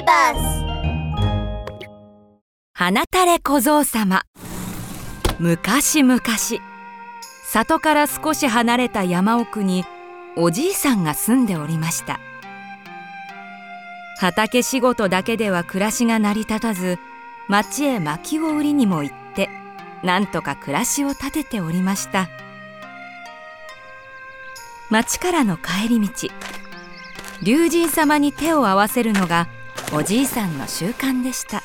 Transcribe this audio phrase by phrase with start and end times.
[0.00, 0.64] ビバス
[2.72, 4.22] 花垂れ小僧様。
[5.38, 6.20] 昔々。
[7.44, 9.84] 里から少し離れた山奥に
[10.36, 12.18] おじいさんが住んでおりました。
[14.18, 16.98] 畑仕事だけでは暮らしが成り立たず
[17.48, 19.50] 町へ薪を売りにも行って
[20.02, 22.30] なんとか暮らしを立てておりました。
[24.88, 26.28] 町からの帰り道。
[27.42, 29.48] 龍神様に手を合わせるのが
[29.92, 31.64] おじいさんの習慣でした。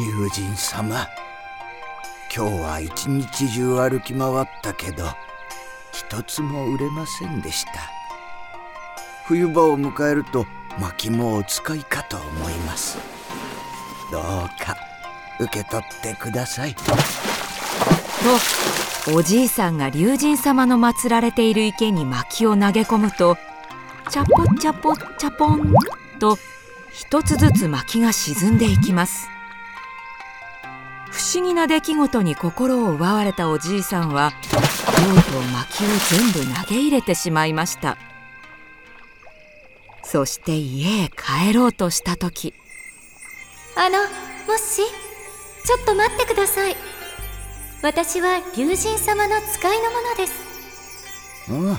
[0.00, 1.06] 龍神様
[2.34, 5.04] 今日は一日中歩き回ったけど
[5.92, 7.72] 一つも売れませんでした。
[9.26, 10.44] 冬場を迎えると
[10.80, 12.98] 薪もお使いかと思います。
[14.10, 14.22] どう
[14.60, 14.76] か
[15.38, 16.74] 受け取ってください。
[16.74, 16.82] と
[19.14, 23.36] おじいさんが龍神様の祀られている池に薪を投げ込むと
[24.10, 25.72] チャポチャポチャポン
[26.18, 26.36] と
[26.92, 29.28] 一つずつ薪が沈んでいきます。
[31.10, 34.60] 不思議な出来事に心を奪われたおじいさんはとう
[35.32, 35.86] とう薪を
[36.32, 37.96] 全部投げ入れてしまいました。
[40.02, 42.54] そして家へ帰ろうとした時。
[43.76, 43.98] あの
[44.50, 44.82] もし？
[45.64, 46.76] ちょっと待ってください。
[47.82, 50.32] 私は龍神様の使いの者です。
[51.50, 51.76] うん。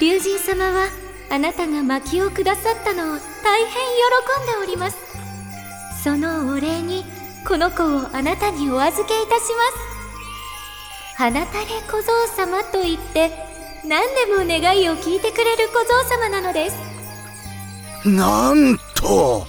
[0.00, 0.88] 龍神様は
[1.30, 3.78] あなたが薪をくださったのを大変喜
[4.42, 4.96] んでおります。
[6.02, 7.04] そのお礼に
[7.46, 9.62] この子をあなたにお預けいたしま
[11.14, 11.16] す。
[11.16, 13.30] 花垂れ小僧様といって
[13.84, 16.76] 何でも願いを聞いてくれる小僧様なのです。
[18.08, 19.46] なんと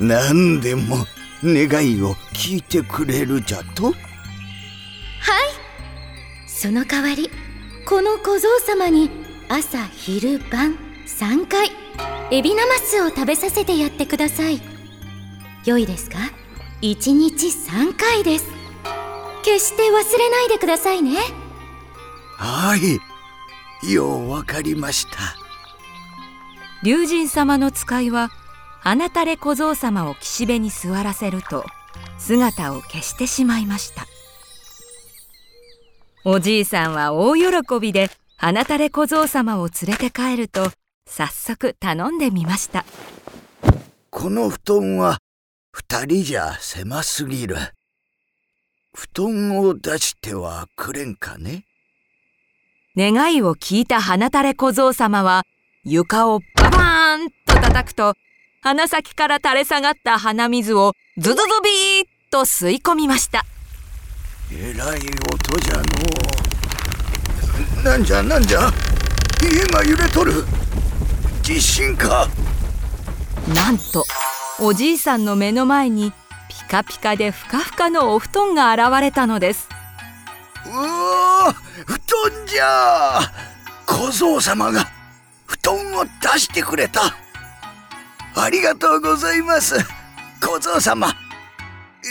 [0.00, 1.06] 何でも
[1.44, 3.84] 願いを聞いてくれるじゃと？
[3.84, 3.94] はい。
[6.46, 7.30] その代わり
[7.84, 9.10] この小僧様に
[9.50, 11.70] 朝昼晩3回
[12.32, 14.60] エビナマスを食べさせてやってください。
[15.64, 16.18] 良いですか
[16.82, 18.46] ？1日3回です。
[19.44, 21.18] 決して忘れないでくださいね。
[22.36, 23.92] はい。
[23.92, 25.18] ようわかりました。
[26.82, 28.30] 龍神様の使いは
[28.80, 31.64] 花垂れ小僧様を岸辺に座らせると
[32.18, 34.04] 姿を消してしまいました。
[36.24, 40.72] おじいさんは大喜びで花垂れ小僧様を連れて帰ると
[41.08, 42.84] 早速頼んでみました。
[44.10, 45.18] この布団は
[45.72, 47.56] 二人じゃ狭すぎる。
[48.94, 51.64] 布団を出してはくれんかね？
[52.96, 55.42] 願いを聞いた花垂れ小僧様は
[55.84, 58.14] 床をババーンと叩くと
[58.62, 63.44] 鼻先から垂れ下がった鼻水をズズズビーッと吸い込みました。
[64.52, 65.82] えらい音じゃの
[67.80, 67.84] う。
[67.84, 68.70] なんじゃなんじゃ？
[69.42, 70.44] 家が揺れとる
[71.46, 72.26] 地震か
[73.54, 74.04] なんと
[74.58, 76.10] おじいさんの目の前に
[76.48, 79.68] ピカピカでふかふかのお布団が現れたのです。
[80.66, 83.20] うお布団じゃ。
[83.86, 84.90] 小僧様が
[85.46, 87.14] 布団を出してくれた。
[88.34, 89.76] ありがとうございます。
[90.40, 91.14] 小僧様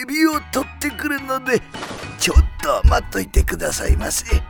[0.01, 1.61] エビを取ってくるので
[2.19, 4.41] ちょっと待っといてくださいませ。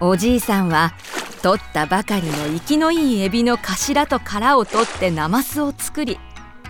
[0.00, 0.92] おじいさんは
[1.38, 6.18] 取ったばかりの生きのいいエビの頭と殻を取ってナマスを作り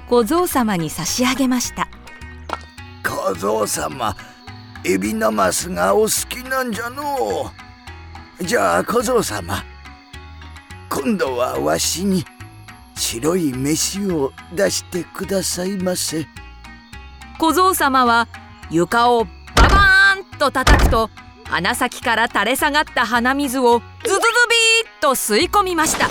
[0.09, 1.89] 小僧様に差し上げました。
[3.05, 4.17] 小僧様
[4.84, 7.53] エビナマスがお好きなんじゃの
[8.41, 8.45] う。
[8.45, 9.65] じゃあ小僧様
[10.89, 12.25] 今度はわしに
[12.95, 16.27] 白い飯を出してくださいませ。
[17.39, 18.28] 小僧様は
[18.71, 21.11] 床をババーンと叩くと
[21.45, 24.21] 鼻先から垂れ下がった鼻水をズズズ
[25.00, 26.09] と吸い込みました。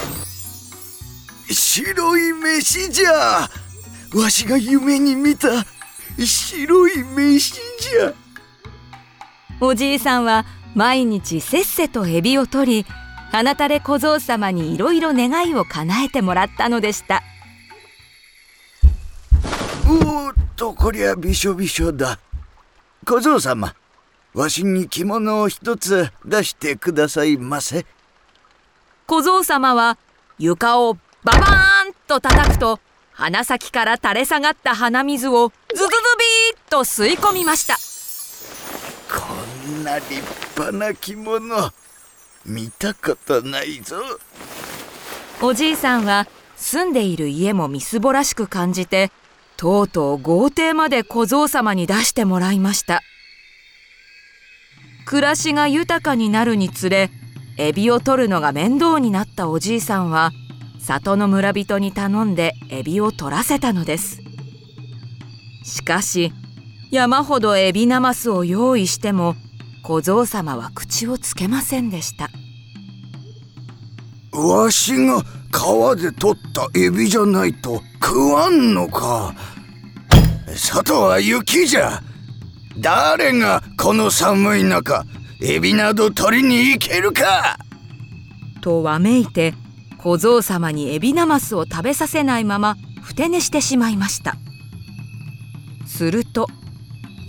[1.53, 3.49] 白い飯じゃ。
[4.15, 5.65] わしが夢に見た。
[6.17, 8.13] 白い飯じゃ。
[9.59, 12.85] おじいさんは毎日せっせとエビを取り
[13.31, 17.23] 花垂れ小僧様にいろいろ願いを叶えてもらったのでした。
[19.87, 22.19] おーっとこりゃびしょびしょだ。
[23.05, 23.73] 小僧様
[24.33, 27.85] わしに着物を一つ出してくださいませ
[29.09, 29.97] 小僧様は
[30.37, 32.81] 床をババーンと叩くと
[33.13, 37.77] 鼻先から垂れ下がった鼻水をズズズビーッと吸い込みました。
[39.09, 39.33] こ
[39.71, 40.21] んな立
[40.57, 41.71] 派な着物
[42.45, 43.95] 見たことないぞ。
[45.41, 46.27] おじいさんは
[46.57, 49.09] 住んでいる家もみすぼらしく感じて
[49.55, 53.01] とうとう豪邸まで小僧様に出してもらいました。
[55.05, 57.09] 暮らしが豊かになるにつれ
[57.57, 60.31] エビを取るのが面倒になったおじいさんは
[60.79, 64.21] 里の村人に頼んでエビを取らせたのです。
[65.63, 66.31] しかし
[66.91, 69.35] 山ほどエビナマスを用意しても
[69.83, 72.29] 小僧様は口をつけませんでした。
[74.37, 79.33] わしが川で取ったエビじゃないと食わんのか。
[80.55, 82.01] 外は雪じゃ。
[82.79, 85.03] 誰がこの寒い中
[85.39, 87.59] エビなど取りに行けるか？
[88.61, 89.53] とわめいて
[89.99, 94.35] 小僧様にエビナマスを食べさせないままふて寝してしまいました。
[95.85, 96.47] すると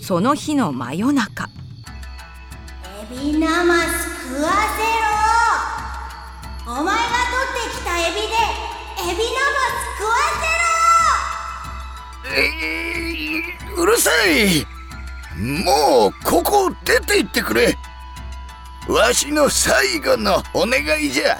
[0.00, 1.50] その日の真夜中。
[3.12, 3.86] エビナマス
[4.30, 4.50] 食わ
[6.66, 6.80] せろ。
[6.80, 8.26] お前が取ってきたエビで
[9.12, 10.16] エビナマス食わ
[12.24, 12.36] せろ。
[12.36, 14.66] えー、うるさい。
[15.64, 17.76] もうここを出て行ってくれ
[18.88, 21.36] わしの最後のお願いじゃ。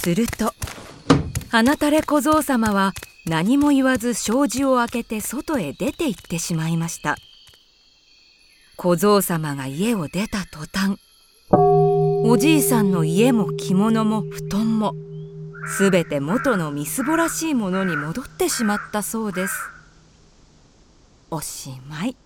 [0.00, 0.54] すると
[1.50, 2.92] 花垂れ小僧様は
[3.26, 7.16] 何も言わず障子を開けて外へ出て行ってしまいました。
[8.76, 10.96] 小僧様が家を出た途端
[11.50, 14.94] おじいさんの家も着物も布団も
[15.66, 19.54] すべて元のみすぼらしいものに戻ってしまったそうです。
[21.30, 22.16] おしまい。